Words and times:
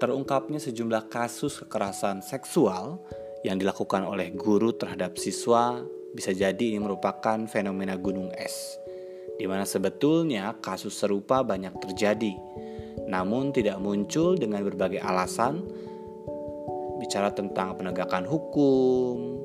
terungkapnya 0.00 0.56
sejumlah 0.56 1.12
kasus 1.12 1.60
kekerasan 1.60 2.24
seksual 2.24 3.04
yang 3.44 3.60
dilakukan 3.60 4.08
oleh 4.08 4.32
guru 4.32 4.72
terhadap 4.72 5.20
siswa. 5.20 5.76
Bisa 6.10 6.34
jadi 6.34 6.74
ini 6.74 6.80
merupakan 6.82 7.38
fenomena 7.46 7.94
gunung 7.94 8.34
es, 8.34 8.80
di 9.38 9.46
mana 9.46 9.62
sebetulnya 9.62 10.58
kasus 10.58 10.98
serupa 10.98 11.46
banyak 11.46 11.70
terjadi, 11.78 12.34
namun 13.06 13.54
tidak 13.54 13.78
muncul 13.78 14.34
dengan 14.34 14.66
berbagai 14.66 14.98
alasan, 14.98 15.62
bicara 16.98 17.30
tentang 17.30 17.78
penegakan 17.78 18.26
hukum, 18.26 19.38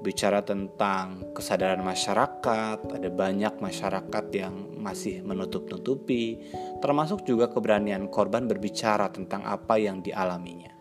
bicara 0.00 0.40
tentang 0.40 1.32
kesadaran 1.36 1.84
masyarakat, 1.84 2.78
ada 2.88 3.08
banyak 3.12 3.60
masyarakat 3.60 4.24
yang 4.32 4.80
masih 4.80 5.20
menutup-nutupi, 5.20 6.40
termasuk 6.80 7.28
juga 7.28 7.52
keberanian 7.52 8.08
korban 8.08 8.48
berbicara 8.48 9.12
tentang 9.12 9.44
apa 9.44 9.76
yang 9.76 10.00
dialaminya. 10.00 10.72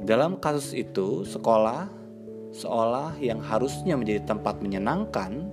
Dalam 0.00 0.38
kasus 0.40 0.72
itu, 0.72 1.26
sekolah 1.26 1.90
seolah 2.50 3.14
yang 3.22 3.38
harusnya 3.42 3.94
menjadi 3.94 4.26
tempat 4.26 4.58
menyenangkan, 4.62 5.50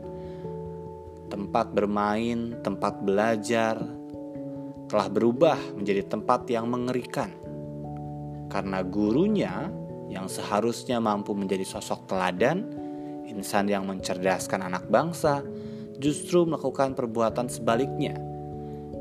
tempat 1.30 1.73
bermain, 1.73 2.58
tempat 2.61 3.02
belajar, 3.02 3.77
telah 4.88 5.08
berubah 5.11 5.59
menjadi 5.75 6.08
tempat 6.08 6.47
yang 6.47 6.71
mengerikan 6.71 7.30
karena 8.47 8.80
gurunya 8.83 9.67
yang 10.07 10.31
seharusnya 10.31 10.97
mampu 11.03 11.35
menjadi 11.35 11.67
sosok 11.67 12.07
teladan, 12.07 12.63
insan 13.27 13.67
yang 13.67 13.84
mencerdaskan 13.84 14.67
anak 14.67 14.88
bangsa, 14.88 15.43
justru 15.99 16.47
melakukan 16.47 16.95
perbuatan 16.95 17.52
sebaliknya. 17.52 18.16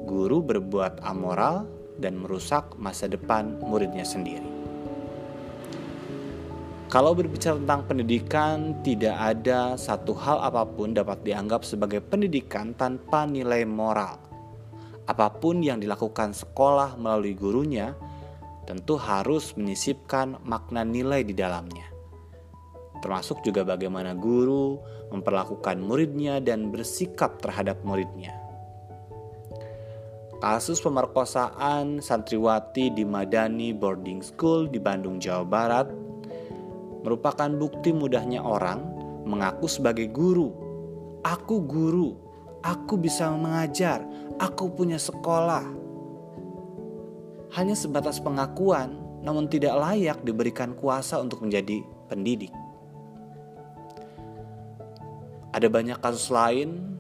Guru 0.07 0.43
berbuat 0.43 1.03
amoral 1.03 1.67
dan 1.99 2.19
merusak 2.21 2.77
masa 2.79 3.09
depan 3.09 3.59
muridnya 3.65 4.05
sendiri. 4.05 4.57
Kalau 6.87 7.19
berbicara 7.19 7.59
tentang 7.59 7.83
pendidikan, 7.83 8.79
tidak 8.87 9.19
ada 9.19 9.75
satu 9.75 10.15
hal 10.15 10.39
apa 10.39 10.63
pun 10.63 10.95
dapat 10.95 11.19
dianggap 11.27 11.67
sebagai 11.67 11.99
pendidikan 11.99 12.79
tanpa 12.79 13.27
nilai 13.27 13.67
moral. 13.67 14.23
Apa 15.07 15.35
pun 15.35 15.67
yang 15.67 15.83
dilakukan 15.83 16.31
sekolah 16.31 16.95
melalui 16.95 17.35
gurunya 17.35 17.91
tentu 18.67 18.99
harus 18.99 19.55
menyisipkan 19.55 20.43
makna 20.43 20.83
nilai 20.83 21.23
di 21.23 21.33
dalamnya. 21.33 21.87
Termasuk 23.01 23.47
juga 23.47 23.63
bagaimana 23.63 24.13
guru 24.19 24.83
memperlakukan 25.15 25.79
muridnya 25.79 26.43
dan 26.43 26.75
bersikap 26.75 27.39
terhadap 27.39 27.79
muridnya. 27.87 28.35
Kasus 30.37 30.85
pemerkosaan 30.85 32.05
santriwati 32.05 32.93
di 32.93 33.09
Madani 33.09 33.73
Boarding 33.73 34.21
School 34.21 34.69
di 34.69 34.77
Bandung, 34.77 35.17
Jawa 35.17 35.47
Barat 35.49 35.89
merupakan 37.07 37.49
bukti 37.49 37.95
mudahnya 37.95 38.45
orang 38.45 38.83
mengaku 39.25 39.71
sebagai 39.71 40.11
guru. 40.13 40.53
Aku 41.25 41.65
guru, 41.65 42.15
aku 42.61 43.01
bisa 43.01 43.33
mengajar, 43.33 44.05
aku 44.37 44.71
punya 44.75 45.01
sekolah 45.01 45.86
hanya 47.55 47.79
sebatas 47.79 48.19
pengakuan, 48.19 48.99
namun 49.23 49.47
tidak 49.47 49.79
layak 49.79 50.19
diberikan 50.27 50.75
kuasa 50.75 51.23
untuk 51.23 51.47
menjadi 51.47 51.85
pendidik. 52.11 52.51
Ada 55.55 55.71
banyak 55.71 55.99
kasus 56.03 56.29
lain 56.29 56.99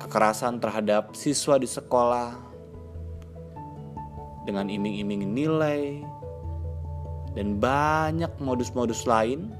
kekerasan 0.00 0.60
terhadap 0.62 1.12
siswa 1.16 1.56
di 1.56 1.68
sekolah 1.68 2.36
dengan 4.42 4.66
iming-iming 4.66 5.30
nilai 5.30 6.02
dan 7.32 7.56
banyak 7.56 8.30
modus-modus 8.40 9.08
lain 9.08 9.52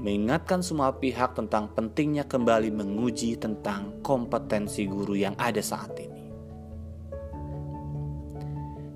mengingatkan 0.00 0.64
semua 0.64 0.96
pihak 0.96 1.36
tentang 1.36 1.68
pentingnya 1.76 2.24
kembali 2.24 2.72
menguji 2.72 3.36
tentang 3.36 4.00
kompetensi 4.00 4.88
guru 4.88 5.12
yang 5.12 5.36
ada 5.36 5.60
saat 5.60 5.92
ini. 6.00 6.09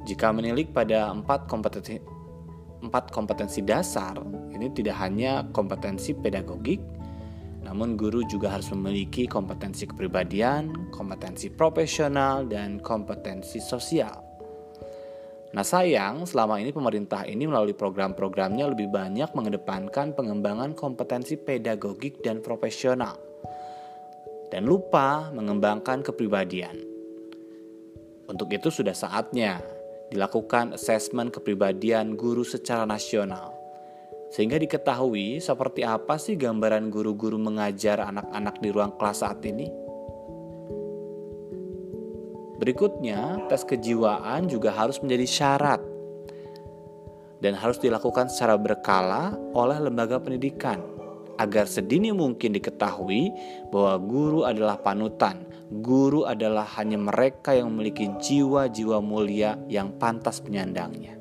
Jika 0.05 0.37
menilik 0.37 0.69
pada 0.69 1.09
empat 1.09 1.49
kompetensi 1.49 1.97
empat 2.85 3.09
kompetensi 3.09 3.65
dasar, 3.65 4.21
ini 4.53 4.69
tidak 4.77 5.01
hanya 5.01 5.49
kompetensi 5.57 6.13
pedagogik, 6.13 6.77
namun 7.65 7.97
guru 7.97 8.21
juga 8.29 8.53
harus 8.53 8.69
memiliki 8.77 9.25
kompetensi 9.25 9.89
kepribadian, 9.89 10.93
kompetensi 10.93 11.49
profesional, 11.49 12.45
dan 12.45 12.77
kompetensi 12.85 13.57
sosial. 13.57 14.21
Nah 15.57 15.65
sayang, 15.65 16.29
selama 16.29 16.61
ini 16.61 16.75
pemerintah 16.75 17.25
ini 17.25 17.49
melalui 17.49 17.73
program-programnya 17.73 18.75
lebih 18.75 18.93
banyak 18.93 19.33
mengedepankan 19.33 20.13
pengembangan 20.13 20.77
kompetensi 20.77 21.41
pedagogik 21.41 22.21
dan 22.21 22.45
profesional. 22.45 23.17
Dan 24.53 24.69
lupa 24.69 25.33
mengembangkan 25.33 26.05
kepribadian. 26.05 26.77
Untuk 28.29 28.51
itu 28.51 28.69
sudah 28.69 28.93
saatnya 28.93 29.63
dilakukan 30.09 30.77
asesmen 30.77 31.33
kepribadian 31.33 32.17
guru 32.19 32.45
secara 32.45 32.85
nasional. 32.85 33.55
Sehingga 34.35 34.59
diketahui 34.59 35.39
seperti 35.39 35.87
apa 35.87 36.19
sih 36.19 36.35
gambaran 36.35 36.91
guru-guru 36.91 37.39
mengajar 37.39 38.03
anak-anak 38.03 38.59
di 38.59 38.69
ruang 38.75 38.93
kelas 38.99 39.23
saat 39.23 39.41
ini. 39.47 39.71
Berikutnya, 42.59 43.45
tes 43.51 43.67
kejiwaan 43.67 44.47
juga 44.47 44.73
harus 44.73 45.03
menjadi 45.03 45.27
syarat 45.27 45.83
dan 47.43 47.53
harus 47.59 47.77
dilakukan 47.77 48.33
secara 48.33 48.57
berkala 48.57 49.37
oleh 49.53 49.77
lembaga 49.77 50.17
pendidikan 50.17 50.94
agar 51.41 51.67
sedini 51.67 52.15
mungkin 52.15 52.55
diketahui 52.55 53.35
bahwa 53.75 53.95
guru 53.99 54.41
adalah 54.47 54.79
panutan 54.79 55.43
guru 55.83 56.29
adalah 56.29 56.69
hanya 56.79 57.01
mereka 57.01 57.57
yang 57.57 57.73
memiliki 57.73 58.07
jiwa-jiwa 58.21 59.03
mulia 59.03 59.59
yang 59.67 59.97
pantas 59.99 60.39
penyandangnya. 60.39 61.17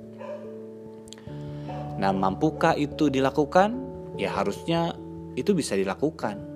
Nah, 1.98 2.12
mampukah 2.12 2.76
itu 2.76 3.08
dilakukan? 3.08 3.80
Ya, 4.20 4.30
harusnya 4.34 4.94
itu 5.34 5.56
bisa 5.58 5.74
dilakukan. 5.74 6.53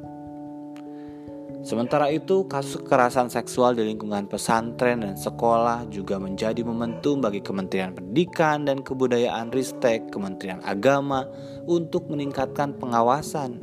Sementara 1.65 2.13
itu, 2.13 2.45
kasus 2.45 2.77
kekerasan 2.85 3.33
seksual 3.33 3.73
di 3.73 3.81
lingkungan 3.81 4.29
pesantren 4.29 5.01
dan 5.01 5.17
sekolah 5.17 5.89
juga 5.89 6.21
menjadi 6.21 6.61
momentum 6.61 7.17
bagi 7.17 7.41
Kementerian 7.41 7.97
Pendidikan 7.97 8.69
dan 8.69 8.85
Kebudayaan 8.85 9.49
Ristek, 9.49 10.13
Kementerian 10.13 10.61
Agama 10.61 11.25
untuk 11.65 12.13
meningkatkan 12.13 12.77
pengawasan. 12.77 13.57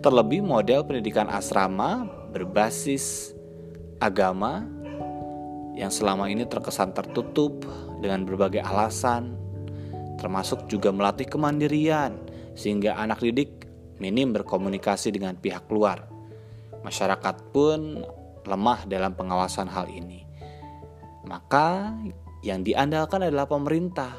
Terlebih 0.00 0.40
model 0.40 0.80
pendidikan 0.88 1.28
asrama 1.28 2.08
berbasis 2.32 3.36
agama 4.00 4.64
yang 5.76 5.92
selama 5.92 6.32
ini 6.32 6.48
terkesan 6.48 6.96
tertutup 6.96 7.60
dengan 8.00 8.24
berbagai 8.24 8.64
alasan, 8.64 9.36
termasuk 10.16 10.64
juga 10.72 10.88
melatih 10.88 11.28
kemandirian 11.28 12.16
sehingga 12.56 12.96
anak 12.96 13.20
didik 13.20 13.68
minim 14.00 14.32
berkomunikasi 14.32 15.12
dengan 15.12 15.36
pihak 15.36 15.68
luar. 15.68 16.19
Masyarakat 16.80 17.52
pun 17.52 18.04
lemah 18.44 18.88
dalam 18.88 19.12
pengawasan 19.12 19.68
hal 19.68 19.88
ini. 19.92 20.24
Maka 21.28 21.92
yang 22.40 22.64
diandalkan 22.64 23.28
adalah 23.28 23.44
pemerintah. 23.44 24.16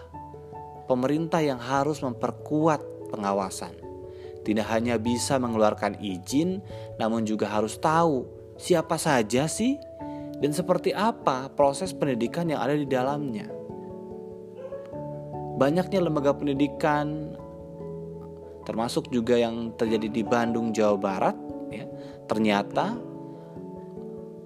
Pemerintah 0.86 1.40
yang 1.42 1.58
harus 1.58 2.04
memperkuat 2.04 3.10
pengawasan 3.10 3.74
tidak 4.42 4.68
hanya 4.74 4.98
bisa 4.98 5.38
mengeluarkan 5.38 6.02
izin, 6.02 6.66
namun 6.98 7.24
juga 7.24 7.46
harus 7.50 7.78
tahu 7.78 8.26
siapa 8.58 8.98
saja 8.98 9.46
sih 9.46 9.78
dan 10.42 10.52
seperti 10.54 10.90
apa 10.94 11.54
proses 11.54 11.94
pendidikan 11.94 12.50
yang 12.50 12.62
ada 12.62 12.74
di 12.74 12.90
dalamnya. 12.90 13.46
Banyaknya 15.62 16.02
lembaga 16.02 16.34
pendidikan 16.34 17.38
termasuk 18.66 19.14
juga 19.14 19.38
yang 19.38 19.74
terjadi 19.78 20.10
di 20.10 20.24
Bandung, 20.26 20.74
Jawa 20.74 20.98
Barat, 20.98 21.38
ya, 21.70 21.86
ternyata 22.32 22.96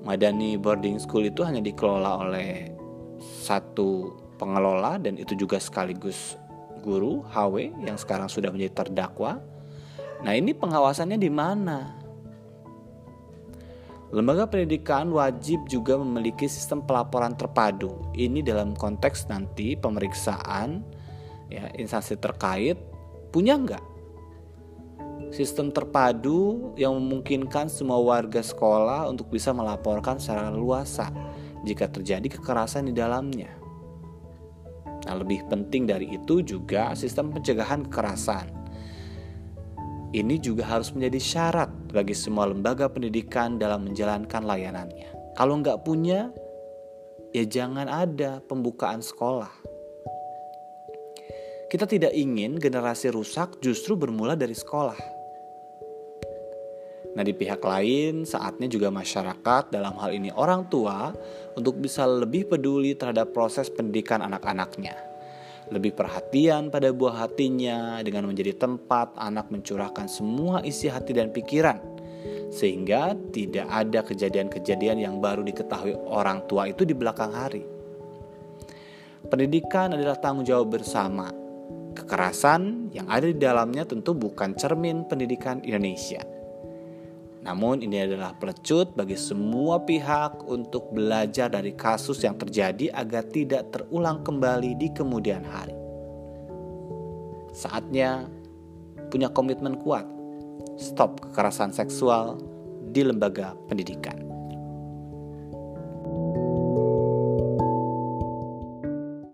Madani 0.02 0.58
Boarding 0.58 0.98
School 0.98 1.30
itu 1.30 1.46
hanya 1.46 1.62
dikelola 1.62 2.26
oleh 2.26 2.74
satu 3.22 4.18
pengelola 4.42 4.98
dan 4.98 5.22
itu 5.22 5.38
juga 5.38 5.62
sekaligus 5.62 6.34
guru 6.82 7.22
HW 7.30 7.86
yang 7.86 7.98
sekarang 8.02 8.26
sudah 8.26 8.50
menjadi 8.50 8.86
terdakwa 8.86 9.38
Nah, 10.26 10.34
ini 10.34 10.58
pengawasannya 10.58 11.22
di 11.22 11.30
mana? 11.30 11.94
Lembaga 14.10 14.50
pendidikan 14.50 15.14
wajib 15.14 15.68
juga 15.70 16.02
memiliki 16.02 16.50
sistem 16.50 16.82
pelaporan 16.82 17.38
terpadu. 17.38 18.10
Ini 18.18 18.42
dalam 18.42 18.78
konteks 18.78 19.30
nanti 19.30 19.78
pemeriksaan 19.78 20.82
ya 21.52 21.70
instansi 21.78 22.18
terkait 22.18 22.74
punya 23.30 23.54
nggak 23.54 23.84
sistem 25.36 25.68
terpadu 25.68 26.72
yang 26.80 26.96
memungkinkan 26.96 27.68
semua 27.68 28.00
warga 28.00 28.40
sekolah 28.40 29.12
untuk 29.12 29.28
bisa 29.28 29.52
melaporkan 29.52 30.16
secara 30.16 30.48
luasa 30.48 31.12
jika 31.68 31.92
terjadi 31.92 32.40
kekerasan 32.40 32.88
di 32.88 32.96
dalamnya. 32.96 33.52
Nah, 35.04 35.16
lebih 35.20 35.44
penting 35.52 35.84
dari 35.84 36.16
itu 36.16 36.40
juga 36.40 36.96
sistem 36.96 37.36
pencegahan 37.36 37.84
kekerasan. 37.92 38.48
Ini 40.16 40.40
juga 40.40 40.64
harus 40.64 40.96
menjadi 40.96 41.20
syarat 41.20 41.72
bagi 41.92 42.16
semua 42.16 42.48
lembaga 42.48 42.88
pendidikan 42.88 43.60
dalam 43.60 43.92
menjalankan 43.92 44.48
layanannya. 44.48 45.36
Kalau 45.36 45.60
nggak 45.60 45.84
punya, 45.84 46.32
ya 47.36 47.44
jangan 47.44 47.92
ada 47.92 48.40
pembukaan 48.48 49.04
sekolah. 49.04 49.52
Kita 51.68 51.84
tidak 51.84 52.16
ingin 52.16 52.56
generasi 52.56 53.12
rusak 53.12 53.60
justru 53.60 54.00
bermula 54.00 54.40
dari 54.40 54.56
sekolah. 54.56 55.15
Nah, 57.16 57.24
di 57.24 57.32
pihak 57.32 57.64
lain, 57.64 58.28
saatnya 58.28 58.68
juga 58.68 58.92
masyarakat, 58.92 59.72
dalam 59.72 59.96
hal 60.04 60.12
ini 60.12 60.36
orang 60.36 60.68
tua, 60.68 61.16
untuk 61.56 61.80
bisa 61.80 62.04
lebih 62.04 62.52
peduli 62.52 62.92
terhadap 62.92 63.32
proses 63.32 63.72
pendidikan 63.72 64.20
anak-anaknya. 64.20 65.00
Lebih 65.72 65.96
perhatian 65.96 66.68
pada 66.70 66.92
buah 66.92 67.26
hatinya 67.26 68.04
dengan 68.04 68.28
menjadi 68.28 68.54
tempat 68.60 69.16
anak 69.16 69.48
mencurahkan 69.48 70.12
semua 70.12 70.60
isi 70.68 70.92
hati 70.92 71.16
dan 71.16 71.32
pikiran, 71.32 71.80
sehingga 72.52 73.16
tidak 73.32 73.66
ada 73.72 74.04
kejadian-kejadian 74.04 75.00
yang 75.00 75.24
baru 75.24 75.42
diketahui 75.48 75.96
orang 76.12 76.44
tua 76.52 76.68
itu 76.68 76.84
di 76.84 76.92
belakang 76.92 77.32
hari. 77.32 77.64
Pendidikan 79.26 79.96
adalah 79.96 80.20
tanggung 80.20 80.46
jawab 80.46 80.78
bersama. 80.78 81.32
Kekerasan 81.96 82.92
yang 82.92 83.08
ada 83.08 83.26
di 83.26 83.40
dalamnya 83.40 83.88
tentu 83.88 84.12
bukan 84.14 84.54
cermin 84.54 85.08
pendidikan 85.08 85.64
Indonesia. 85.64 86.35
Namun 87.46 87.86
ini 87.86 88.02
adalah 88.02 88.34
pelecut 88.34 88.98
bagi 88.98 89.14
semua 89.14 89.78
pihak 89.86 90.42
untuk 90.50 90.90
belajar 90.90 91.46
dari 91.46 91.78
kasus 91.78 92.18
yang 92.26 92.42
terjadi 92.42 92.90
agar 92.90 93.22
tidak 93.30 93.70
terulang 93.70 94.26
kembali 94.26 94.74
di 94.74 94.90
kemudian 94.90 95.46
hari. 95.46 95.78
Saatnya 97.54 98.26
punya 99.14 99.30
komitmen 99.30 99.78
kuat 99.78 100.10
stop 100.82 101.22
kekerasan 101.22 101.70
seksual 101.70 102.42
di 102.90 103.06
lembaga 103.06 103.54
pendidikan. 103.70 104.25